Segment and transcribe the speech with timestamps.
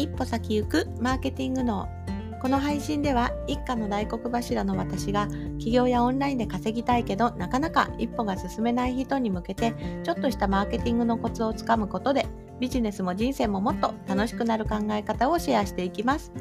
[0.00, 1.88] 一歩先行くマーケティングの
[2.40, 12.26] この配信では一家の大黒柱の私が起業やオンラインで稼ぎたいけどなかなか一歩が進めない人に向けてちょっとしたマーケティングのコツをつかむことで
[12.60, 16.32] ビジネスも人生ももっと楽しくなる考え方をシェアしていきます。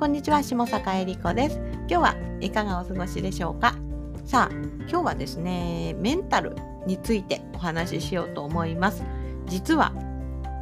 [0.00, 1.58] こんにちは下坂恵理子です。
[1.58, 3.76] 今日はいかがお過ごしでしょうか？
[4.24, 4.54] さあ
[4.88, 9.04] 今日はですねメンタルについてお話ししようと思います。
[9.46, 9.92] 実は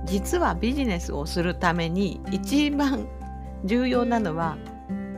[0.05, 3.07] 実はビジネスをするために一番
[3.65, 4.57] 重要なのは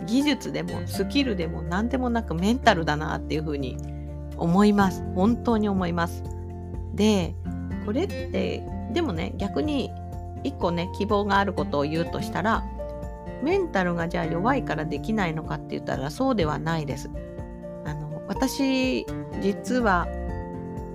[0.06, 3.76] 技術でもスキルでも何でもなくメンタルだなっていうふうに
[4.36, 5.04] 思います。
[5.14, 6.24] 本当に思います。
[6.94, 7.34] で
[7.86, 9.90] これってでもね逆に
[10.44, 12.64] 一個ね希望があることを言うとしたら
[13.42, 17.10] メンタルがじゃあ弱いからできないのかって言ったらそうではないです。
[17.84, 19.06] あの私
[19.40, 20.08] 実は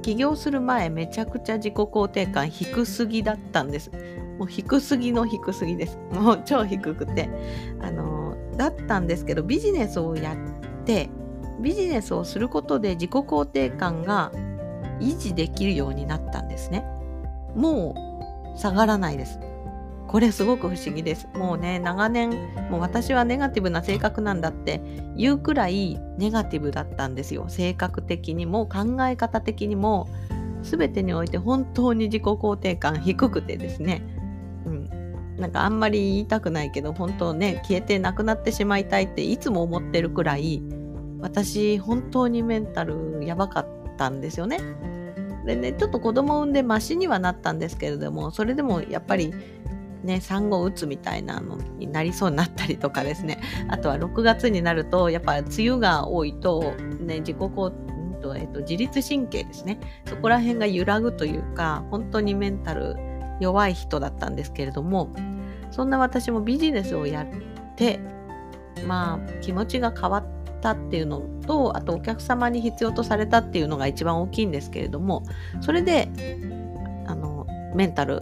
[0.08, 3.92] 起業する前めちゃくちゃ自己肯定感低すぎだったんです
[4.38, 5.98] もう低すぎの低すぎです。
[6.14, 7.28] もう超低くて。
[7.82, 11.10] あの、だったんですけど、ビジネスをやって、
[11.60, 14.32] ビジネスをすることで自己肯定感が
[15.00, 16.86] 維持できるようになったんですね。
[17.56, 17.96] も
[18.56, 19.40] う下がらないです。
[20.08, 21.28] これすごく不思議です。
[21.36, 22.30] もうね、長年、
[22.70, 24.82] もう私はネガティブな性格なんだって
[25.16, 27.46] 言うくらいネガティブだったんですよ。
[27.50, 30.08] 性格的にも考え方的にも
[30.64, 34.02] 全てにおいて本当に自己肯定感低くてですね。
[35.38, 40.64] なんかあんまり言いたくないけど本当ね消えてなくなってしまいたいっていつも思ってるくらい
[41.20, 44.60] 私本当にメンタルやばかったんですよね。
[45.46, 49.34] でねちょっと子供産んでマシにはなったんですけれどもそれでもやっぱり
[50.04, 53.40] ね産後うつみたいなのになりそうになったりとかですね。
[53.70, 57.72] あとは6月になるとやっぱ梅雨が多いとね自己肯
[58.22, 59.80] と、えっと、自律神経ですね。
[60.06, 62.96] そこら辺が揺らぐというか本当にメンタル
[63.40, 65.10] 弱い人だったんですけれども
[65.72, 68.00] そんな私もビジネスをやって
[68.86, 70.26] まあ気持ちが変わっ
[70.62, 75.24] たっていうのとあとお客様に必要とされたっていうのが一番大きいんですけれども
[75.62, 76.10] それで
[77.06, 77.46] あの
[77.76, 78.22] メンタル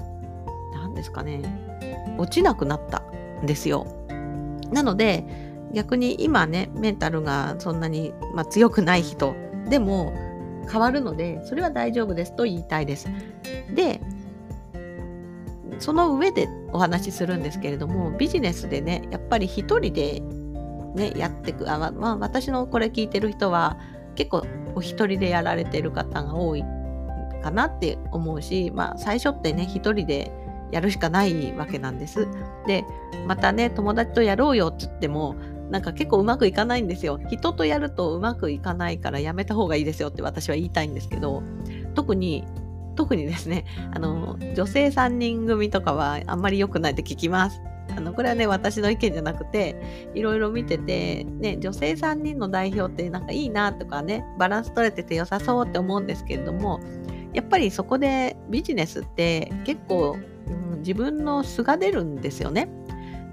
[0.73, 1.41] なんですかね
[2.17, 3.03] 落ちなくなった
[3.43, 3.87] んですよ。
[4.71, 5.25] なので
[5.73, 9.35] 逆に今ねメンタルがそんなに、まあ、強くない人
[9.69, 10.13] でも
[10.71, 13.07] 変わるのでそれは大丈夫ですと言いたいです。
[13.73, 14.01] で
[15.79, 20.21] その上でお話しするんですけれどもビジネスでねやっぱり一人で
[20.95, 23.77] ねやってくあ、まあ、私のこれ聞いてる人は
[24.15, 26.63] 結構お一人でやられてる方が多い
[27.43, 30.31] かなって思うし、まあ、最初ってね一人で
[30.75, 32.27] やるしかないわけなんです。
[32.67, 32.83] で
[33.25, 35.35] またね友達とやろうよっつっても
[35.71, 37.17] なんか結構うまくいかないんですよ。
[37.29, 41.43] 人とやるとうまくいかないからやめた方がいいですよって私は言いたいんですけど
[41.93, 42.45] 特に
[42.95, 47.61] 特にですね、あの、女性3人組とかはあんまり良くないって聞きます。
[47.95, 56.79] あの、これはね、私の意見じゃなくて、いろいろ見てて、ね、女性3人の代表ってなんかいいなとかね、バランス取れてて良さそうって思うんですけれども、
[57.33, 60.17] やっぱりそこでビジネスって結構、
[60.85, 62.69] 自分の素が出るんですよね。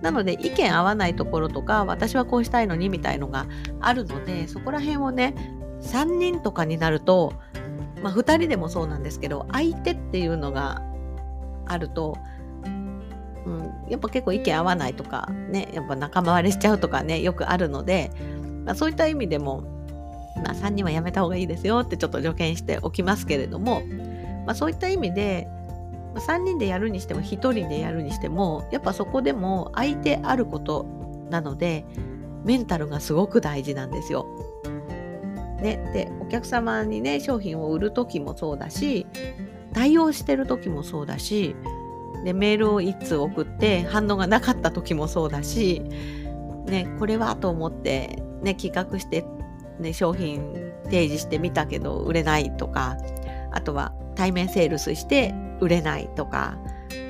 [0.01, 3.47] なので意見合わないところとか私はこうしたいのにみたいのが
[3.81, 5.35] あるのでそこら辺をね
[5.81, 7.35] 3人とかになると
[8.03, 10.83] まあ、2人でもそうなんですけど相手っていうのが
[11.67, 12.19] あると、
[12.65, 18.11] うん、やっぱ結構意見合わないとかねやっぱ仲間割れしちゃうとかねよくあるので、
[18.65, 19.63] まあ、そういった意味でも、
[20.45, 23.83] まあ、3人はやめた方がいいですよってちょっと助言しておきますけれども、
[24.47, 25.49] まあ、そういった意味で
[26.15, 30.87] 3人でやるにしても1人でやるにしてもやっぱそこでも相手あること
[31.31, 31.84] なので
[32.45, 34.27] メンタルがすごく大事なんですよ。
[35.62, 39.06] ね、でお客様にね商品を売る時もそうだし
[39.72, 41.55] 対応してる時もそうだし
[42.25, 45.81] でメールを1通送って反応がなかった時もそうだし、
[46.67, 49.25] ね、これはと思って、ね、企画して、
[49.78, 52.97] ね、商品提示してみたけど売れないとか
[53.53, 56.59] あとは対面セールスして売れないとか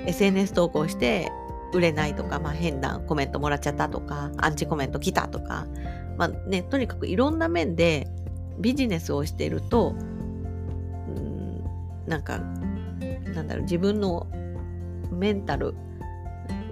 [0.07, 1.33] SNS 投稿して
[1.73, 5.67] 売れないとか、まあ、変なコメントもらっちゃったとかアンチコメント来たとか、
[6.19, 8.09] まあね、とにかくいろんな面で
[8.59, 10.01] ビジネスをしていると、う
[11.19, 11.65] ん、
[12.07, 12.39] なんか、
[13.35, 14.27] なんだろう、自分の
[15.11, 15.75] メンタル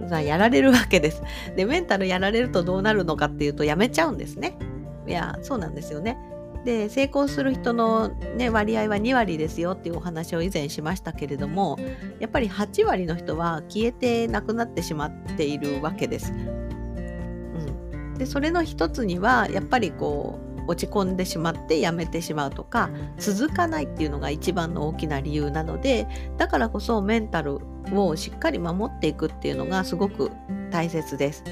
[0.02, 1.22] がやられるわけです。
[1.56, 4.58] で、メンタルやられるとどうなるのかっていうと、やめちゃうんですね。
[5.06, 6.19] いや、そうなんですよね。
[6.64, 11.78] で成功する人の、ね、割合は2割ですよっていうお話を以前しましたけれども
[12.18, 16.32] やっぱり8割の人は消えてなくなってしまっているわけです。
[16.32, 26.06] うん、でそれの一つにはやっぱりこう落ち込んでしまってやめてしまうとか続かないっていうのが一番の大きな理由なので
[26.36, 27.58] だからこそメンタル
[27.92, 30.30] をしっかり守っていくっていうのがすごく
[30.70, 31.42] 大切です。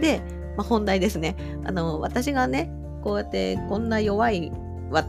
[0.00, 0.20] で、
[0.56, 2.70] まあ、本題ですねあの私がね
[3.08, 4.52] こうやってこんな弱い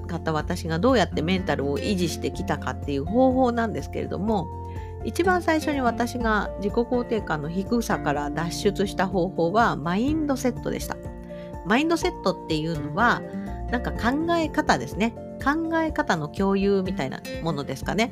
[0.08, 4.48] 方私がどうやってメンタルを維持してきたかっていう方法なんですけれども
[5.04, 10.96] 一番最初に私が自己肯定感の低さから脱出した方法はマインドセットでした。
[11.66, 13.22] マインドセットっていうのは
[13.70, 15.14] なんか考え方ですね。
[15.44, 18.12] 考え方の共有みたいなものですかね。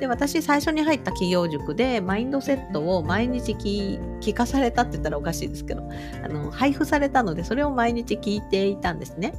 [0.00, 5.88] で私最初に入った企業塾でマインドセットを毎日聞かされたって言ったらおかしいですけど
[6.24, 9.34] あの配布されたのでそれを毎日聞いていたんですね。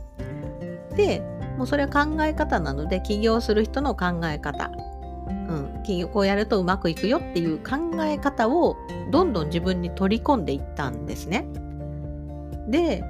[0.95, 1.21] で
[1.57, 4.71] もうそれは考え方なので起業する人の考え方
[5.47, 8.77] うん、起業こうやるとうまくいくよっていう考え方を
[9.11, 11.47] どんどん自分に取り込んでいったんですね。
[12.67, 13.03] で、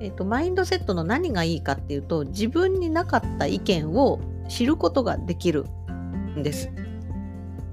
[0.00, 4.18] えーと、マインドセットの何がいいかっていうと自分になかった意見を
[4.48, 5.66] 知ることができる
[6.36, 6.70] んです。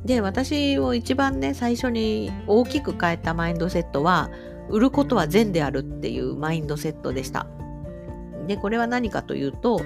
[0.04, 4.30] で私を一番ね最初に大きく変えたマインドセットは
[4.70, 7.48] 売ることは善であるっていうマインドセットでした。
[8.46, 9.82] でこれは何かというと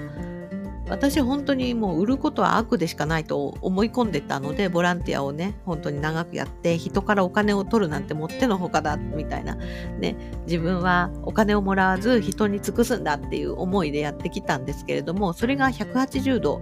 [0.92, 10.16] 私本当にもう売ることは悪でしかないと思い込んでたのでボランティアをね本当に長くやって人からお金を取るなんてもってのほかだみたいなね
[10.46, 16.60] 自分はお金をもらわず人に尽くすんだっていう思いでやってきたんですけれどもそれが180度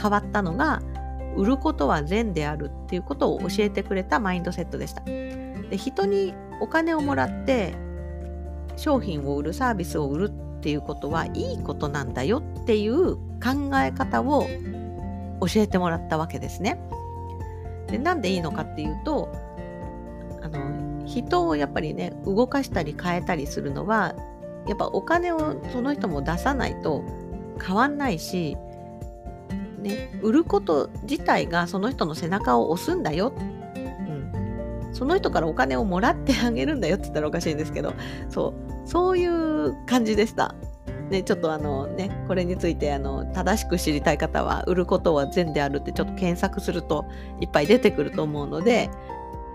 [0.00, 0.82] 変わったのが
[1.36, 5.02] 売ることは善であるっていうことを教えてくれたマインドセットでした。
[5.04, 7.74] で人にお金をもらって
[8.76, 14.46] 商品を売るサービスを売るっていうことはいいことなんだよっていう考え方を
[15.40, 16.80] 教えてもらったわけですね。
[17.88, 19.32] でなんでいいのかっていうと
[20.42, 24.14] あの人をやっぱりね動かしたり変えたりするのは
[24.68, 27.02] やっぱお金をその人も出さないと
[27.60, 28.56] 変わんないし、
[29.80, 33.34] ね、売ること自体がその人の背中を押すんだよ、
[33.76, 37.94] うん、その人からお金をもらってあげるんだよって言ったらおかしいんですけど
[38.28, 38.54] そ
[38.84, 40.54] うそういう感じでした。
[41.10, 47.04] ね、ちょっとあのね、これについてあの正しく知りたい方は、売ることは善であるってちょっと検索すると
[47.40, 48.90] いっぱい出てくると思うので、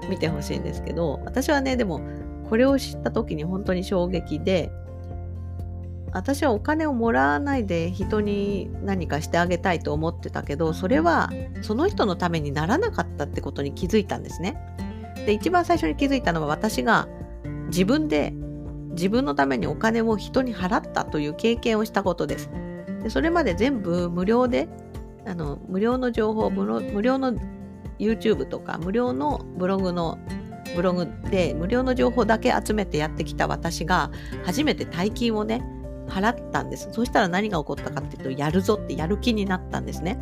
[0.09, 2.01] 見てほしいんですけど、私はね、でも、
[2.49, 4.71] これを知った時に本当に衝撃で、
[6.11, 11.29] 私はお金をもらわないで人に何かしてあげたいと思ってたけど、それは
[11.61, 14.55] その人のためにならなかったってことに気づいたんですね。
[15.25, 17.09] で、一番最初に気づいたのは私が
[17.67, 18.33] 自分で
[18.95, 22.49] 自分のためにお金を人に払ったという経験をしたことです。
[23.03, 24.67] でそれまで全部無料で
[25.27, 27.33] あの無料の情報無料の
[27.99, 30.17] YouTube とか無料のブログの
[30.75, 34.11] ブログで無料の情報だけ集めてやってきた私が
[34.43, 35.61] 初めて大金をね
[36.07, 36.89] 払ったんです。
[36.91, 40.19] そしたら何が起こったかっていうとやるぞってやる気になったんですね。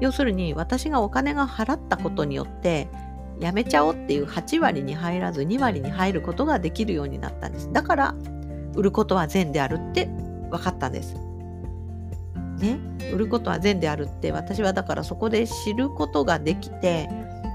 [0.00, 2.88] 要するに私がお金が払ったことによって
[3.40, 7.72] やめちゃおうっていう8割に入らず2割に入ることができるようになったんです。
[7.72, 8.14] だから
[8.74, 10.06] 売ることは善であるって
[10.50, 11.14] 分かったんです。
[12.58, 12.78] ね、
[13.12, 17.08] 売ることは善であるって私はだからそこで知ることができて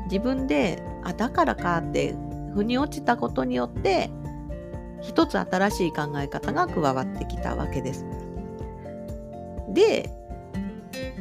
[0.06, 2.16] 自分であだからかって
[2.54, 4.12] 腑に落ちたことによって
[5.02, 8.06] 一つ新しい考え方が加わってきたわけです。
[9.74, 10.12] で、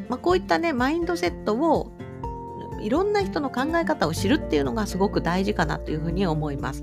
[0.09, 1.91] まあ、こういったねマインドセットを
[2.81, 6.83] いろんな人の考え方を知るっていうのがすごく大事かなというふうに思います。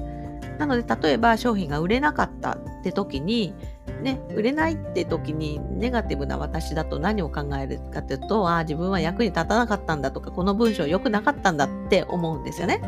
[0.59, 3.53] なので例えば商品が売れなかったって時に
[4.01, 12.81] ね、売れないって時にネガティブな私だと何を考えるかというとああ自分は役に立たなかったんだとかこの文章良くなかったんだって思うんですよね。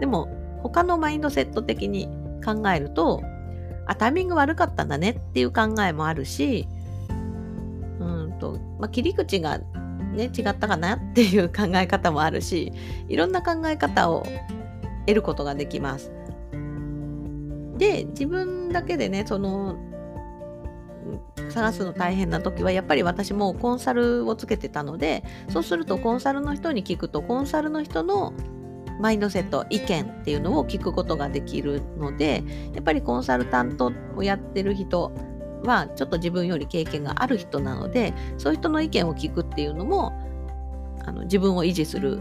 [0.00, 0.28] でも
[0.62, 2.08] 他のマインドセット的に
[2.44, 3.22] 考えると
[3.86, 6.66] あタイミング悪かったんだねっていう考えもあるし
[8.00, 9.60] うんと、まあ、切り口が
[10.00, 12.72] ね、違ったかなっていう考え方もあるし、
[13.08, 14.24] いろんな考え方を
[15.06, 16.12] 得ることができます。
[17.78, 19.76] で、自分だけでね、その、
[21.50, 28.32] 探すの大変な時はやっぱり私もコンサルをつけてたのでそうするとコンサルの人に聞くとコンサルの人の
[29.00, 35.12] マインドセット意見っていうのを聞くことができるのでやっぱりコンサルタントをやってる人
[35.62, 40.12] はちょっと自分より経験がある人なのでそういう人の意見を聞くっていうのも
[41.04, 42.20] あの自分を維持する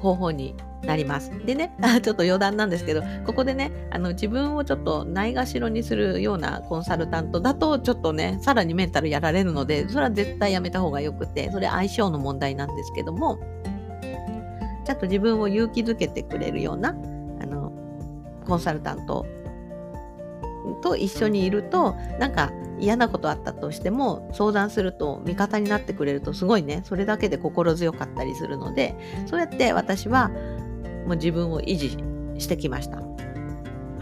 [0.00, 1.30] 方法になります。
[1.44, 1.72] でね、
[2.02, 13.38] ちょっと余談なんですけど、ここでね、あの自分をちょっとないがしろにするようなコンサルタントだと、ちょっとね、さらにメンタルやられるので、それは絶対やめた方がよくて、それ相性の問題なんですけども、
[14.86, 16.96] ちょっと自分を勇気づけてくれるような、
[17.42, 17.72] あの、
[18.46, 19.26] コンサルタント
[20.82, 28.94] と一緒にいると、なんか嫌なことあったとしても相談すると味方になってくれるとすごいねそれだけで心強かったりするので
[29.26, 30.30] そうやって私は
[31.06, 31.90] もう自分を維持
[32.40, 32.96] してきました。
[32.96, 33.02] は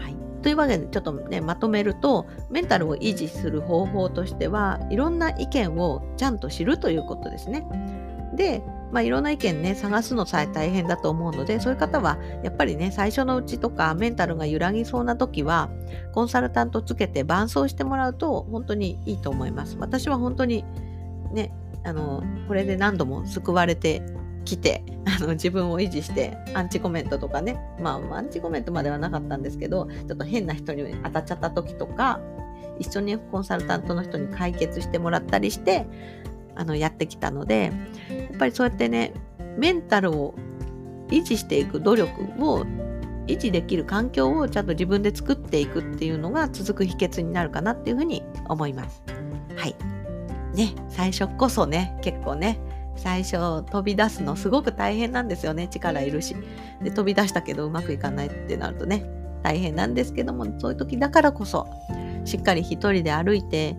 [0.07, 7.65] い、というわけでちょっとねまとめるとメンタルを維持する方法としてはいろんな意見をちゃんと知るということですね。
[8.35, 15.69] でまあ、いろんな意見ね探すのさえ大変だと思うのでそういう方はやっぱりね最初のうちとかメンタルが揺らぎそうな時は
[16.13, 19.77] コンサルタントつけて伴走してもらうと本当にいいと思います。
[19.79, 20.65] 私は本当に
[21.31, 21.51] ね
[21.83, 24.01] あのこれで何度も救われて
[24.43, 32.19] きてあの自分を維持してアンチコメントとかねまあアンチコメントまではなかったんですけどちょっと変な人に当たっちゃった時とか
[32.79, 35.85] 一緒にコンサルタントの人に解決してもらったりして
[36.59, 37.71] あのやってきたので
[38.09, 39.13] やっぱりそうやってね
[39.57, 40.35] メンタルを
[41.07, 42.65] 維持していく努力を
[43.27, 49.01] 維持できる環境をちゃんと自分で作っていくっていうのが続く秘訣になるかなっていうふうに思います。
[49.55, 49.75] はい。
[50.55, 52.59] ね、最初こそね、結構ね、
[52.95, 55.67] 最初飛び出すのすごく大変なんですよね。
[55.67, 56.35] 力いるし。
[56.81, 59.05] で、飛び出したけどうまくいかないってなるとね、
[59.43, 61.67] 大変なんですけども、そういう時だからこそ、
[62.25, 63.77] しっかり一人で歩いて、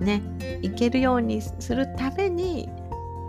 [0.00, 0.22] ね、
[0.62, 2.68] 行けるようにするために、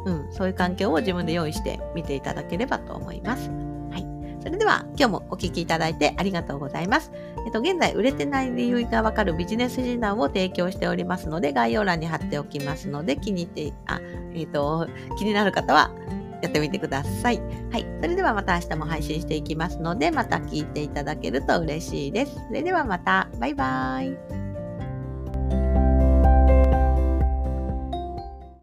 [0.05, 3.49] うん、そういう環境を自分で用意してみていただければと思います。
[3.91, 4.07] はい。
[4.41, 7.11] それでは今日もお聴きいただいてありがとうございます。
[7.45, 13.99] えっと、現在売れてない理由がわかるビジネス診断を提供しておりますので、概要欄に貼っておきますので、気に入って、あ、
[14.33, 14.87] えっと、
[15.17, 15.91] 気になる方は
[16.41, 17.39] やってみてください。
[17.71, 17.85] はい。
[18.01, 22.33] それではまた明日も配信していきますので、また聞いていただけると嬉しいです。
[22.47, 23.29] それではまた。
[23.39, 24.40] バイバーイ。